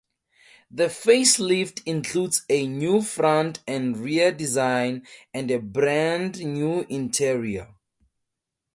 The 0.71 0.85
facelift 0.85 1.83
includes 1.85 2.43
a 2.49 2.65
new 2.65 3.03
front 3.03 3.59
and 3.67 3.95
rear 3.95 4.31
design, 4.31 5.05
and 5.31 5.51
a 5.51 5.59
brand 5.59 6.43
new 6.43 6.79
interior. 6.89 7.75